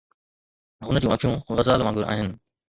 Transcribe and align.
هن 0.87 0.95
جون 1.01 1.11
اکيون 1.13 1.35
غزال 1.57 1.79
وانگر 1.81 2.03
آهن 2.11 2.29